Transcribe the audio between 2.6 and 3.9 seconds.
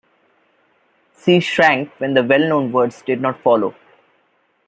words did not follow.